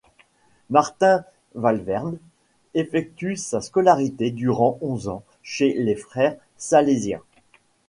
[0.71, 1.23] Martín
[1.53, 2.17] Valverde
[2.73, 7.21] effectue sa scolarité durant onze ans chez les frères salésiens.